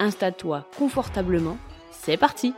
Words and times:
installe-toi 0.00 0.66
confortablement, 0.76 1.58
c'est 1.92 2.16
parti 2.16 2.52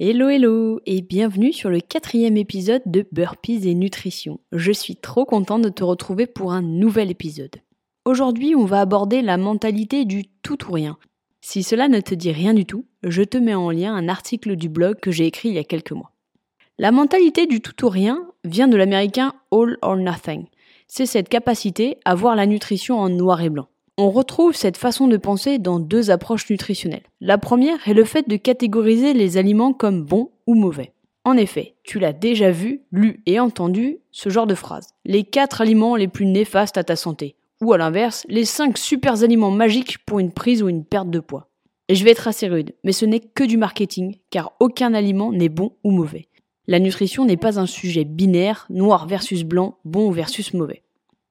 Hello 0.00 0.28
hello 0.28 0.80
et 0.84 1.00
bienvenue 1.00 1.52
sur 1.52 1.70
le 1.70 1.78
quatrième 1.78 2.36
épisode 2.36 2.82
de 2.86 3.06
Burpees 3.12 3.68
et 3.68 3.74
Nutrition. 3.74 4.40
Je 4.50 4.72
suis 4.72 4.96
trop 4.96 5.24
contente 5.24 5.62
de 5.62 5.68
te 5.68 5.84
retrouver 5.84 6.26
pour 6.26 6.52
un 6.52 6.62
nouvel 6.62 7.08
épisode. 7.12 7.54
Aujourd'hui 8.04 8.56
on 8.56 8.64
va 8.64 8.80
aborder 8.80 9.22
la 9.22 9.36
mentalité 9.36 10.04
du 10.04 10.24
tout 10.42 10.58
ou 10.68 10.72
rien. 10.72 10.98
Si 11.40 11.62
cela 11.62 11.86
ne 11.86 12.00
te 12.00 12.16
dit 12.16 12.32
rien 12.32 12.52
du 12.52 12.64
tout, 12.64 12.86
je 13.04 13.22
te 13.22 13.38
mets 13.38 13.54
en 13.54 13.70
lien 13.70 13.94
un 13.94 14.08
article 14.08 14.56
du 14.56 14.68
blog 14.68 14.98
que 14.98 15.12
j'ai 15.12 15.26
écrit 15.26 15.50
il 15.50 15.54
y 15.54 15.58
a 15.58 15.64
quelques 15.64 15.92
mois. 15.92 16.10
La 16.78 16.90
mentalité 16.90 17.46
du 17.46 17.60
tout 17.60 17.84
ou 17.84 17.88
rien 17.88 18.26
vient 18.42 18.66
de 18.66 18.76
l'américain 18.76 19.34
All 19.52 19.76
or 19.82 19.96
Nothing 19.96 20.46
c'est 20.94 21.06
cette 21.06 21.30
capacité 21.30 21.96
à 22.04 22.14
voir 22.14 22.36
la 22.36 22.44
nutrition 22.44 22.98
en 22.98 23.08
noir 23.08 23.40
et 23.40 23.48
blanc. 23.48 23.66
On 23.96 24.10
retrouve 24.10 24.54
cette 24.54 24.76
façon 24.76 25.08
de 25.08 25.16
penser 25.16 25.58
dans 25.58 25.80
deux 25.80 26.10
approches 26.10 26.50
nutritionnelles. 26.50 27.06
La 27.22 27.38
première 27.38 27.88
est 27.88 27.94
le 27.94 28.04
fait 28.04 28.28
de 28.28 28.36
catégoriser 28.36 29.14
les 29.14 29.38
aliments 29.38 29.72
comme 29.72 30.04
bons 30.04 30.32
ou 30.46 30.54
mauvais. 30.54 30.92
En 31.24 31.38
effet, 31.38 31.76
tu 31.82 31.98
l'as 31.98 32.12
déjà 32.12 32.50
vu, 32.50 32.82
lu 32.92 33.22
et 33.24 33.40
entendu 33.40 34.00
ce 34.10 34.28
genre 34.28 34.46
de 34.46 34.54
phrase. 34.54 34.90
Les 35.06 35.24
quatre 35.24 35.62
aliments 35.62 35.96
les 35.96 36.08
plus 36.08 36.26
néfastes 36.26 36.76
à 36.76 36.84
ta 36.84 36.94
santé. 36.94 37.36
Ou 37.62 37.72
à 37.72 37.78
l'inverse, 37.78 38.26
les 38.28 38.44
5 38.44 38.76
super 38.76 39.22
aliments 39.22 39.50
magiques 39.50 39.96
pour 40.04 40.18
une 40.18 40.32
prise 40.32 40.62
ou 40.62 40.68
une 40.68 40.84
perte 40.84 41.08
de 41.08 41.20
poids. 41.20 41.48
Et 41.88 41.94
je 41.94 42.04
vais 42.04 42.10
être 42.10 42.28
assez 42.28 42.48
rude, 42.48 42.74
mais 42.84 42.92
ce 42.92 43.06
n'est 43.06 43.20
que 43.20 43.44
du 43.44 43.56
marketing, 43.56 44.16
car 44.28 44.52
aucun 44.60 44.92
aliment 44.92 45.32
n'est 45.32 45.48
bon 45.48 45.72
ou 45.84 45.90
mauvais. 45.90 46.28
La 46.68 46.78
nutrition 46.78 47.24
n'est 47.24 47.36
pas 47.36 47.58
un 47.58 47.66
sujet 47.66 48.04
binaire, 48.04 48.66
noir 48.70 49.06
versus 49.06 49.42
blanc, 49.42 49.78
bon 49.84 50.10
versus 50.10 50.54
mauvais. 50.54 50.82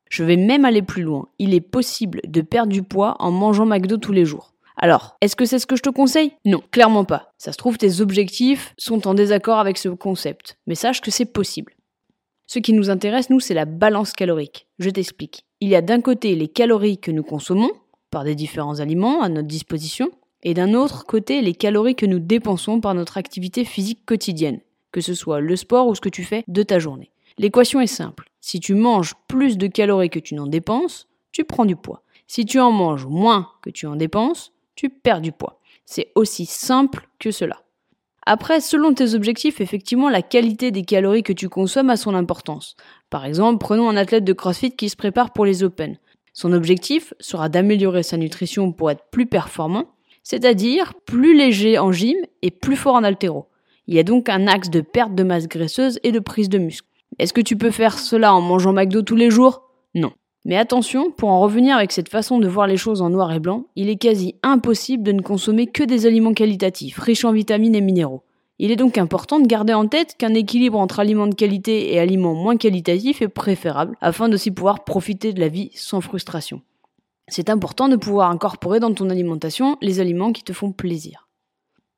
Je 0.09 0.25
vais 0.25 0.35
même 0.35 0.65
aller 0.65 0.81
plus 0.81 1.03
loin. 1.03 1.29
Il 1.39 1.53
est 1.53 1.61
possible 1.61 2.19
de 2.27 2.41
perdre 2.41 2.73
du 2.73 2.83
poids 2.83 3.15
en 3.19 3.31
mangeant 3.31 3.65
McDo 3.65 3.95
tous 3.95 4.11
les 4.11 4.25
jours. 4.25 4.53
Alors, 4.75 5.15
est-ce 5.21 5.37
que 5.37 5.45
c'est 5.45 5.59
ce 5.59 5.65
que 5.65 5.77
je 5.77 5.83
te 5.83 5.89
conseille? 5.89 6.33
Non, 6.43 6.61
clairement 6.71 7.05
pas. 7.05 7.33
Ça 7.37 7.53
se 7.53 7.57
trouve, 7.57 7.77
tes 7.77 8.01
objectifs 8.01 8.73
sont 8.77 9.07
en 9.07 9.13
désaccord 9.13 9.59
avec 9.59 9.77
ce 9.77 9.87
concept, 9.87 10.57
mais 10.67 10.75
sache 10.75 10.99
que 10.99 11.11
c'est 11.11 11.25
possible. 11.25 11.75
Ce 12.45 12.59
qui 12.59 12.73
nous 12.73 12.89
intéresse, 12.89 13.29
nous, 13.29 13.39
c'est 13.39 13.53
la 13.53 13.63
balance 13.63 14.11
calorique. 14.11 14.67
Je 14.79 14.89
t'explique. 14.89 15.45
Il 15.61 15.69
y 15.69 15.75
a 15.75 15.81
d'un 15.81 16.01
côté 16.01 16.35
les 16.35 16.49
calories 16.49 16.97
que 16.97 17.11
nous 17.11 17.23
consommons, 17.23 17.71
par 18.09 18.25
des 18.25 18.35
différents 18.35 18.81
aliments 18.81 19.21
à 19.21 19.29
notre 19.29 19.47
disposition, 19.47 20.11
et 20.43 20.53
d'un 20.53 20.73
autre 20.73 21.05
côté 21.05 21.41
les 21.41 21.53
calories 21.53 21.95
que 21.95 22.05
nous 22.05 22.19
dépensons 22.19 22.81
par 22.81 22.93
notre 22.95 23.17
activité 23.17 23.63
physique 23.63 24.05
quotidienne, 24.05 24.59
que 24.91 25.01
ce 25.01 25.13
soit 25.13 25.39
le 25.39 25.55
sport 25.55 25.87
ou 25.87 25.95
ce 25.95 26.01
que 26.01 26.09
tu 26.09 26.23
fais 26.23 26.43
de 26.47 26.63
ta 26.63 26.79
journée. 26.79 27.11
L'équation 27.37 27.79
est 27.79 27.87
simple. 27.87 28.29
Si 28.41 28.59
tu 28.59 28.73
manges 28.73 29.13
plus 29.27 29.57
de 29.57 29.67
calories 29.67 30.09
que 30.09 30.19
tu 30.19 30.35
n'en 30.35 30.47
dépenses, 30.47 31.07
tu 31.31 31.43
prends 31.43 31.65
du 31.65 31.75
poids. 31.75 32.03
Si 32.27 32.45
tu 32.45 32.59
en 32.59 32.71
manges 32.71 33.05
moins 33.05 33.49
que 33.61 33.69
tu 33.69 33.87
en 33.87 33.95
dépenses, 33.95 34.53
tu 34.75 34.89
perds 34.89 35.21
du 35.21 35.31
poids. 35.31 35.59
C'est 35.85 36.11
aussi 36.15 36.45
simple 36.45 37.07
que 37.19 37.31
cela. 37.31 37.63
Après, 38.25 38.61
selon 38.61 38.93
tes 38.93 39.15
objectifs, 39.15 39.61
effectivement, 39.61 40.09
la 40.09 40.21
qualité 40.21 40.71
des 40.71 40.83
calories 40.83 41.23
que 41.23 41.33
tu 41.33 41.49
consommes 41.49 41.89
a 41.89 41.97
son 41.97 42.13
importance. 42.13 42.75
Par 43.09 43.25
exemple, 43.25 43.57
prenons 43.57 43.89
un 43.89 43.97
athlète 43.97 44.23
de 44.23 44.33
CrossFit 44.33 44.75
qui 44.75 44.89
se 44.89 44.95
prépare 44.95 45.33
pour 45.33 45.45
les 45.45 45.63
Open. 45.63 45.97
Son 46.33 46.53
objectif 46.53 47.13
sera 47.19 47.49
d'améliorer 47.49 48.03
sa 48.03 48.17
nutrition 48.17 48.71
pour 48.71 48.91
être 48.91 49.05
plus 49.11 49.25
performant, 49.25 49.95
c'est-à-dire 50.23 50.93
plus 51.05 51.35
léger 51.35 51.79
en 51.79 51.91
gym 51.91 52.15
et 52.41 52.51
plus 52.51 52.75
fort 52.75 52.95
en 52.95 53.03
altéro. 53.03 53.47
Il 53.91 53.95
y 53.95 53.99
a 53.99 54.03
donc 54.03 54.29
un 54.29 54.47
axe 54.47 54.69
de 54.69 54.79
perte 54.79 55.15
de 55.15 55.23
masse 55.23 55.49
graisseuse 55.49 55.99
et 56.03 56.13
de 56.13 56.19
prise 56.19 56.47
de 56.47 56.57
muscle. 56.57 56.87
Est-ce 57.19 57.33
que 57.33 57.41
tu 57.41 57.57
peux 57.57 57.71
faire 57.71 57.99
cela 57.99 58.33
en 58.33 58.39
mangeant 58.39 58.71
McDo 58.71 59.01
tous 59.01 59.17
les 59.17 59.29
jours? 59.29 59.63
Non. 59.95 60.13
Mais 60.45 60.55
attention, 60.55 61.11
pour 61.11 61.27
en 61.27 61.41
revenir 61.41 61.75
avec 61.75 61.91
cette 61.91 62.07
façon 62.07 62.39
de 62.39 62.47
voir 62.47 62.67
les 62.67 62.77
choses 62.77 63.01
en 63.01 63.09
noir 63.09 63.33
et 63.33 63.41
blanc, 63.41 63.65
il 63.75 63.89
est 63.89 63.97
quasi 63.97 64.35
impossible 64.43 65.03
de 65.03 65.11
ne 65.11 65.21
consommer 65.21 65.67
que 65.67 65.83
des 65.83 66.05
aliments 66.05 66.31
qualitatifs, 66.31 66.99
riches 66.99 67.25
en 67.25 67.33
vitamines 67.33 67.75
et 67.75 67.81
minéraux. 67.81 68.23
Il 68.59 68.71
est 68.71 68.77
donc 68.77 68.97
important 68.97 69.41
de 69.41 69.45
garder 69.45 69.73
en 69.73 69.89
tête 69.89 70.15
qu'un 70.17 70.35
équilibre 70.35 70.79
entre 70.79 71.01
aliments 71.01 71.27
de 71.27 71.35
qualité 71.35 71.93
et 71.93 71.99
aliments 71.99 72.33
moins 72.33 72.55
qualitatifs 72.55 73.21
est 73.21 73.27
préférable, 73.27 73.97
afin 73.99 74.29
d'aussi 74.29 74.51
pouvoir 74.51 74.85
profiter 74.85 75.33
de 75.33 75.41
la 75.41 75.49
vie 75.49 75.69
sans 75.75 75.99
frustration. 75.99 76.61
C'est 77.27 77.49
important 77.49 77.89
de 77.89 77.97
pouvoir 77.97 78.31
incorporer 78.31 78.79
dans 78.79 78.93
ton 78.93 79.09
alimentation 79.09 79.75
les 79.81 79.99
aliments 79.99 80.31
qui 80.31 80.43
te 80.43 80.53
font 80.53 80.71
plaisir. 80.71 81.27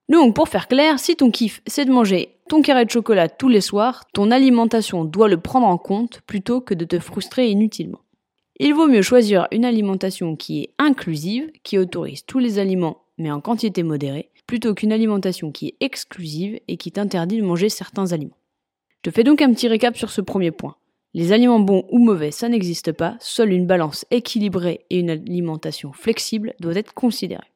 Donc, 0.09 0.35
pour 0.35 0.49
faire 0.49 0.67
clair, 0.67 0.99
si 0.99 1.15
ton 1.15 1.31
kiff 1.31 1.61
c'est 1.65 1.85
de 1.85 1.91
manger 1.91 2.29
ton 2.49 2.61
carré 2.61 2.85
de 2.85 2.89
chocolat 2.89 3.29
tous 3.29 3.47
les 3.47 3.61
soirs, 3.61 4.03
ton 4.13 4.29
alimentation 4.29 5.05
doit 5.05 5.29
le 5.29 5.39
prendre 5.39 5.67
en 5.67 5.77
compte 5.77 6.21
plutôt 6.27 6.59
que 6.59 6.73
de 6.73 6.85
te 6.85 6.99
frustrer 6.99 7.49
inutilement. 7.49 8.01
Il 8.59 8.73
vaut 8.73 8.87
mieux 8.87 9.01
choisir 9.01 9.47
une 9.51 9.65
alimentation 9.65 10.35
qui 10.35 10.61
est 10.61 10.69
inclusive, 10.77 11.49
qui 11.63 11.77
autorise 11.77 12.25
tous 12.25 12.39
les 12.39 12.59
aliments 12.59 13.03
mais 13.17 13.31
en 13.31 13.41
quantité 13.41 13.83
modérée, 13.83 14.29
plutôt 14.47 14.73
qu'une 14.73 14.91
alimentation 14.91 15.51
qui 15.51 15.67
est 15.67 15.75
exclusive 15.79 16.59
et 16.67 16.77
qui 16.77 16.91
t'interdit 16.91 17.37
de 17.37 17.45
manger 17.45 17.69
certains 17.69 18.11
aliments. 18.11 18.37
Je 19.03 19.09
te 19.09 19.15
fais 19.15 19.23
donc 19.23 19.41
un 19.41 19.53
petit 19.53 19.67
récap 19.67 19.97
sur 19.97 20.09
ce 20.09 20.21
premier 20.21 20.51
point. 20.51 20.75
Les 21.13 21.31
aliments 21.31 21.59
bons 21.59 21.85
ou 21.91 21.99
mauvais, 21.99 22.31
ça 22.31 22.49
n'existe 22.49 22.91
pas, 22.91 23.15
seule 23.19 23.53
une 23.53 23.67
balance 23.67 24.05
équilibrée 24.09 24.85
et 24.89 24.99
une 24.99 25.11
alimentation 25.11 25.93
flexible 25.93 26.55
doit 26.59 26.75
être 26.75 26.93
considérée. 26.93 27.51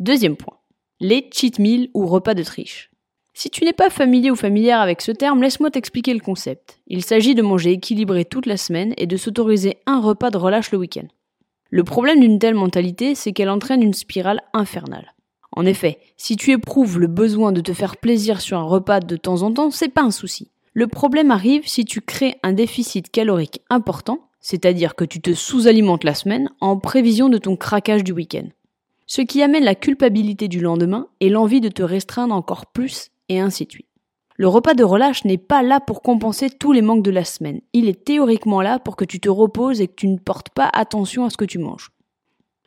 Deuxième 0.00 0.36
point 0.36 0.59
les 1.00 1.28
cheat 1.32 1.58
meals 1.58 1.88
ou 1.94 2.06
repas 2.06 2.34
de 2.34 2.42
triche. 2.42 2.90
Si 3.32 3.48
tu 3.48 3.64
n'es 3.64 3.72
pas 3.72 3.88
familier 3.88 4.30
ou 4.30 4.36
familière 4.36 4.80
avec 4.80 5.00
ce 5.00 5.12
terme, 5.12 5.42
laisse-moi 5.42 5.70
t'expliquer 5.70 6.12
le 6.12 6.20
concept. 6.20 6.78
Il 6.86 7.02
s'agit 7.02 7.34
de 7.34 7.42
manger 7.42 7.72
équilibré 7.72 8.26
toute 8.26 8.44
la 8.44 8.58
semaine 8.58 8.92
et 8.98 9.06
de 9.06 9.16
s'autoriser 9.16 9.78
un 9.86 10.00
repas 10.00 10.30
de 10.30 10.36
relâche 10.36 10.72
le 10.72 10.78
week-end. 10.78 11.06
Le 11.70 11.84
problème 11.84 12.20
d'une 12.20 12.38
telle 12.38 12.54
mentalité, 12.54 13.14
c'est 13.14 13.32
qu'elle 13.32 13.48
entraîne 13.48 13.82
une 13.82 13.94
spirale 13.94 14.42
infernale. 14.52 15.14
En 15.52 15.64
effet, 15.64 15.98
si 16.16 16.36
tu 16.36 16.50
éprouves 16.50 16.98
le 16.98 17.06
besoin 17.06 17.52
de 17.52 17.60
te 17.60 17.72
faire 17.72 17.96
plaisir 17.96 18.40
sur 18.40 18.58
un 18.58 18.64
repas 18.64 19.00
de 19.00 19.16
temps 19.16 19.42
en 19.42 19.52
temps, 19.52 19.70
c'est 19.70 19.88
pas 19.88 20.02
un 20.02 20.10
souci. 20.10 20.50
Le 20.74 20.86
problème 20.86 21.30
arrive 21.30 21.66
si 21.66 21.84
tu 21.84 22.00
crées 22.00 22.36
un 22.42 22.52
déficit 22.52 23.10
calorique 23.10 23.62
important, 23.70 24.28
c'est-à-dire 24.40 24.94
que 24.94 25.04
tu 25.04 25.20
te 25.20 25.32
sous-alimentes 25.32 26.04
la 26.04 26.14
semaine 26.14 26.50
en 26.60 26.76
prévision 26.76 27.28
de 27.28 27.38
ton 27.38 27.56
craquage 27.56 28.04
du 28.04 28.12
week-end 28.12 28.48
ce 29.10 29.22
qui 29.22 29.42
amène 29.42 29.64
la 29.64 29.74
culpabilité 29.74 30.46
du 30.46 30.60
lendemain 30.60 31.08
et 31.18 31.30
l'envie 31.30 31.60
de 31.60 31.68
te 31.68 31.82
restreindre 31.82 32.32
encore 32.32 32.66
plus, 32.66 33.10
et 33.28 33.40
ainsi 33.40 33.66
de 33.66 33.72
suite. 33.72 33.88
Le 34.36 34.46
repas 34.46 34.74
de 34.74 34.84
relâche 34.84 35.24
n'est 35.24 35.36
pas 35.36 35.64
là 35.64 35.80
pour 35.80 36.00
compenser 36.00 36.48
tous 36.48 36.70
les 36.70 36.80
manques 36.80 37.02
de 37.02 37.10
la 37.10 37.24
semaine. 37.24 37.60
Il 37.72 37.88
est 37.88 38.04
théoriquement 38.04 38.62
là 38.62 38.78
pour 38.78 38.94
que 38.94 39.04
tu 39.04 39.18
te 39.18 39.28
reposes 39.28 39.80
et 39.80 39.88
que 39.88 39.96
tu 39.96 40.06
ne 40.06 40.16
portes 40.16 40.50
pas 40.50 40.70
attention 40.72 41.24
à 41.24 41.30
ce 41.30 41.36
que 41.36 41.44
tu 41.44 41.58
manges. 41.58 41.90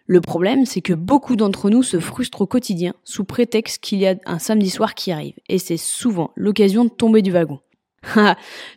Le 0.06 0.20
problème, 0.20 0.66
c'est 0.66 0.82
que 0.82 0.92
beaucoup 0.92 1.38
d'entre 1.38 1.70
nous 1.70 1.82
se 1.82 2.02
frustrent 2.02 2.42
au 2.42 2.46
quotidien 2.46 2.94
sous 3.06 3.24
prétexte 3.24 3.82
qu'il 3.82 4.00
y 4.00 4.08
a 4.08 4.16
un 4.26 4.38
samedi 4.38 4.70
soir 4.70 4.96
qui 4.96 5.14
arrive, 5.14 5.36
et 5.48 5.60
c'est 5.60 5.78
souvent 5.78 6.32
l'occasion 6.36 6.84
de 6.84 6.90
tomber 6.90 7.22
du 7.22 7.32
wagon. 7.32 7.62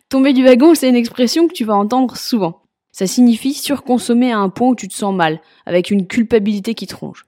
tomber 0.07 0.31
du 0.31 0.45
wagon, 0.45 0.73
c'est 0.73 0.87
une 0.87 0.95
expression 0.95 1.49
que 1.49 1.53
tu 1.53 1.65
vas 1.65 1.75
entendre 1.75 2.15
souvent. 2.15 2.61
Ça 2.93 3.07
signifie 3.07 3.53
surconsommer 3.53 4.31
à 4.31 4.39
un 4.39 4.47
point 4.47 4.69
où 4.69 4.75
tu 4.75 4.87
te 4.87 4.95
sens 4.95 5.13
mal, 5.13 5.41
avec 5.65 5.91
une 5.91 6.07
culpabilité 6.07 6.73
qui 6.73 6.87
te 6.87 6.95
ronge. 6.95 7.26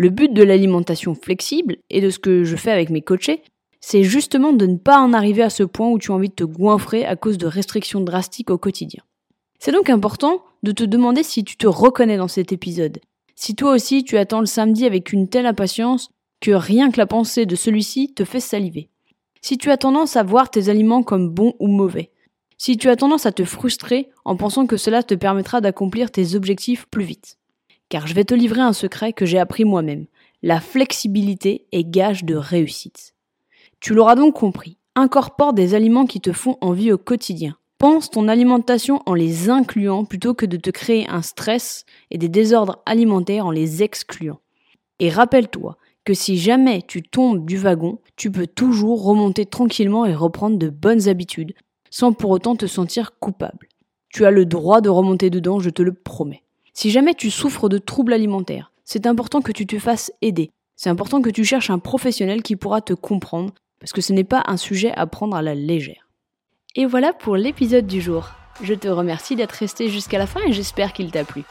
Le 0.00 0.08
but 0.08 0.32
de 0.32 0.42
l'alimentation 0.42 1.14
flexible 1.14 1.76
et 1.90 2.00
de 2.00 2.08
ce 2.08 2.18
que 2.18 2.42
je 2.42 2.56
fais 2.56 2.70
avec 2.70 2.88
mes 2.88 3.02
coachés, 3.02 3.42
c'est 3.82 4.02
justement 4.02 4.54
de 4.54 4.64
ne 4.64 4.78
pas 4.78 4.98
en 4.98 5.12
arriver 5.12 5.42
à 5.42 5.50
ce 5.50 5.62
point 5.62 5.90
où 5.90 5.98
tu 5.98 6.10
as 6.10 6.14
envie 6.14 6.30
de 6.30 6.34
te 6.34 6.44
goinfrer 6.44 7.04
à 7.04 7.16
cause 7.16 7.36
de 7.36 7.46
restrictions 7.46 8.00
drastiques 8.00 8.48
au 8.48 8.56
quotidien. 8.56 9.02
C'est 9.58 9.72
donc 9.72 9.90
important 9.90 10.42
de 10.62 10.72
te 10.72 10.84
demander 10.84 11.22
si 11.22 11.44
tu 11.44 11.58
te 11.58 11.66
reconnais 11.66 12.16
dans 12.16 12.28
cet 12.28 12.50
épisode. 12.50 12.98
Si 13.34 13.54
toi 13.54 13.74
aussi 13.74 14.02
tu 14.02 14.16
attends 14.16 14.40
le 14.40 14.46
samedi 14.46 14.86
avec 14.86 15.12
une 15.12 15.28
telle 15.28 15.44
impatience 15.44 16.08
que 16.40 16.52
rien 16.52 16.90
que 16.90 16.96
la 16.96 17.06
pensée 17.06 17.44
de 17.44 17.54
celui-ci 17.54 18.14
te 18.14 18.24
fait 18.24 18.40
saliver. 18.40 18.88
Si 19.42 19.58
tu 19.58 19.70
as 19.70 19.76
tendance 19.76 20.16
à 20.16 20.22
voir 20.22 20.50
tes 20.50 20.70
aliments 20.70 21.02
comme 21.02 21.28
bons 21.28 21.52
ou 21.58 21.68
mauvais. 21.68 22.10
Si 22.56 22.78
tu 22.78 22.88
as 22.88 22.96
tendance 22.96 23.26
à 23.26 23.32
te 23.32 23.44
frustrer 23.44 24.08
en 24.24 24.34
pensant 24.34 24.66
que 24.66 24.78
cela 24.78 25.02
te 25.02 25.14
permettra 25.14 25.60
d'accomplir 25.60 26.10
tes 26.10 26.36
objectifs 26.36 26.86
plus 26.86 27.04
vite 27.04 27.36
car 27.90 28.06
je 28.06 28.14
vais 28.14 28.24
te 28.24 28.34
livrer 28.34 28.62
un 28.62 28.72
secret 28.72 29.12
que 29.12 29.26
j'ai 29.26 29.38
appris 29.38 29.66
moi-même. 29.66 30.06
La 30.42 30.60
flexibilité 30.60 31.66
est 31.72 31.84
gage 31.84 32.24
de 32.24 32.36
réussite. 32.36 33.14
Tu 33.80 33.92
l'auras 33.92 34.14
donc 34.14 34.34
compris, 34.34 34.78
incorpore 34.94 35.52
des 35.52 35.74
aliments 35.74 36.06
qui 36.06 36.20
te 36.20 36.32
font 36.32 36.56
envie 36.62 36.92
au 36.92 36.98
quotidien. 36.98 37.56
Pense 37.76 38.10
ton 38.10 38.28
alimentation 38.28 39.02
en 39.06 39.14
les 39.14 39.50
incluant 39.50 40.04
plutôt 40.04 40.34
que 40.34 40.46
de 40.46 40.56
te 40.56 40.70
créer 40.70 41.08
un 41.08 41.22
stress 41.22 41.84
et 42.10 42.18
des 42.18 42.28
désordres 42.28 42.82
alimentaires 42.86 43.46
en 43.46 43.50
les 43.50 43.82
excluant. 43.82 44.40
Et 44.98 45.10
rappelle-toi 45.10 45.76
que 46.04 46.14
si 46.14 46.38
jamais 46.38 46.82
tu 46.82 47.02
tombes 47.02 47.44
du 47.44 47.56
wagon, 47.56 47.98
tu 48.16 48.30
peux 48.30 48.46
toujours 48.46 49.02
remonter 49.02 49.46
tranquillement 49.46 50.06
et 50.06 50.14
reprendre 50.14 50.58
de 50.58 50.68
bonnes 50.68 51.08
habitudes, 51.08 51.54
sans 51.90 52.12
pour 52.12 52.30
autant 52.30 52.54
te 52.54 52.66
sentir 52.66 53.18
coupable. 53.18 53.68
Tu 54.10 54.24
as 54.26 54.30
le 54.30 54.44
droit 54.44 54.80
de 54.80 54.88
remonter 54.88 55.30
dedans, 55.30 55.58
je 55.58 55.70
te 55.70 55.82
le 55.82 55.94
promets. 55.94 56.42
Si 56.72 56.90
jamais 56.90 57.14
tu 57.14 57.30
souffres 57.30 57.68
de 57.68 57.78
troubles 57.78 58.12
alimentaires, 58.12 58.72
c'est 58.84 59.06
important 59.06 59.40
que 59.40 59.52
tu 59.52 59.66
te 59.66 59.78
fasses 59.78 60.12
aider. 60.22 60.50
C'est 60.76 60.90
important 60.90 61.20
que 61.20 61.30
tu 61.30 61.44
cherches 61.44 61.70
un 61.70 61.78
professionnel 61.78 62.42
qui 62.42 62.56
pourra 62.56 62.80
te 62.80 62.94
comprendre, 62.94 63.52
parce 63.80 63.92
que 63.92 64.00
ce 64.00 64.12
n'est 64.12 64.24
pas 64.24 64.44
un 64.46 64.56
sujet 64.56 64.92
à 64.92 65.06
prendre 65.06 65.36
à 65.36 65.42
la 65.42 65.54
légère. 65.54 66.08
Et 66.76 66.86
voilà 66.86 67.12
pour 67.12 67.36
l'épisode 67.36 67.86
du 67.86 68.00
jour. 68.00 68.30
Je 68.62 68.74
te 68.74 68.88
remercie 68.88 69.36
d'être 69.36 69.52
resté 69.52 69.88
jusqu'à 69.88 70.18
la 70.18 70.26
fin 70.26 70.40
et 70.46 70.52
j'espère 70.52 70.92
qu'il 70.92 71.10
t'a 71.10 71.24
plu. 71.24 71.42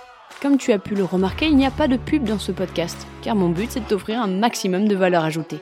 Comme 0.42 0.58
tu 0.58 0.72
as 0.72 0.80
pu 0.80 0.96
le 0.96 1.04
remarquer, 1.04 1.48
il 1.48 1.58
n'y 1.58 1.66
a 1.66 1.72
pas 1.72 1.88
de 1.88 1.98
pub 1.98 2.24
dans 2.24 2.40
ce 2.40 2.52
podcast, 2.52 3.08
car 3.22 3.36
mon 3.36 3.50
but 3.50 3.72
c'est 3.72 3.82
de 3.82 3.86
t'offrir 3.86 4.22
un 4.22 4.28
maximum 4.28 4.88
de 4.88 4.96
valeur 4.96 5.26
ajoutée. 5.26 5.60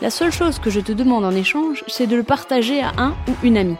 La 0.00 0.10
seule 0.10 0.32
chose 0.32 0.58
que 0.58 0.70
je 0.70 0.80
te 0.80 0.92
demande 0.92 1.24
en 1.24 1.32
échange, 1.32 1.84
c'est 1.88 2.06
de 2.06 2.16
le 2.16 2.22
partager 2.22 2.80
à 2.82 2.92
un 2.98 3.16
ou 3.28 3.32
une 3.42 3.56
amie. 3.56 3.76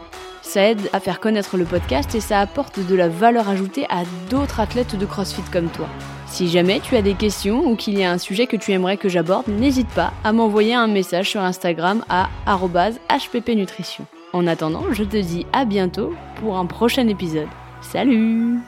Ça 0.53 0.69
aide 0.69 0.87
à 0.93 0.99
faire 0.99 1.19
connaître 1.19 1.57
le 1.57 1.65
podcast 1.65 2.13
et 2.13 2.19
ça 2.19 2.39
apporte 2.39 2.79
de 2.79 2.93
la 2.93 3.09
valeur 3.09 3.49
ajoutée 3.49 3.87
à 3.89 4.03
d'autres 4.29 4.59
athlètes 4.59 4.95
de 4.95 5.03
CrossFit 5.03 5.41
comme 5.51 5.69
toi. 5.69 5.89
Si 6.27 6.47
jamais 6.47 6.79
tu 6.79 6.95
as 6.95 7.01
des 7.01 7.15
questions 7.15 7.65
ou 7.65 7.75
qu'il 7.75 7.97
y 7.97 8.03
a 8.03 8.11
un 8.11 8.19
sujet 8.19 8.45
que 8.45 8.55
tu 8.55 8.71
aimerais 8.71 8.97
que 8.97 9.09
j'aborde, 9.09 9.47
n'hésite 9.47 9.89
pas 9.89 10.13
à 10.23 10.31
m'envoyer 10.31 10.75
un 10.75 10.85
message 10.85 11.31
sur 11.31 11.41
Instagram 11.41 12.05
à 12.07 12.29
hppnutrition. 12.45 14.05
En 14.31 14.45
attendant, 14.45 14.83
je 14.91 15.03
te 15.03 15.17
dis 15.17 15.47
à 15.53 15.65
bientôt 15.65 16.13
pour 16.35 16.55
un 16.55 16.67
prochain 16.67 17.07
épisode. 17.07 17.49
Salut 17.81 18.59